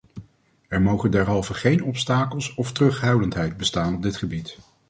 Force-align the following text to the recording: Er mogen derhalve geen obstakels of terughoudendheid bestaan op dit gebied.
Er 0.67 0.81
mogen 0.81 1.11
derhalve 1.11 1.53
geen 1.53 1.83
obstakels 1.83 2.55
of 2.55 2.71
terughoudendheid 2.71 3.57
bestaan 3.57 3.95
op 3.95 4.01
dit 4.01 4.17
gebied. 4.17 4.57